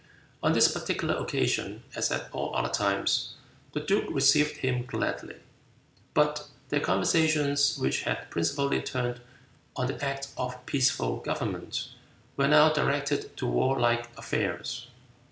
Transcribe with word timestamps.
On 0.41 0.53
this 0.53 0.67
particular 0.71 1.13
occasion, 1.15 1.83
as 1.95 2.11
at 2.11 2.27
all 2.31 2.55
other 2.55 2.73
times, 2.73 3.35
the 3.73 3.79
duke 3.79 4.07
received 4.09 4.57
him 4.57 4.83
gladly, 4.83 5.35
but 6.15 6.47
their 6.69 6.79
conversations, 6.79 7.77
which 7.77 8.01
had 8.01 8.31
principally 8.31 8.81
turned 8.81 9.21
on 9.75 9.85
the 9.85 10.03
act 10.03 10.29
of 10.37 10.65
peaceful 10.65 11.17
government, 11.17 11.89
were 12.35 12.47
now 12.47 12.73
directed 12.73 13.37
to 13.37 13.45
warlike 13.45 14.07
affairs. 14.17 14.87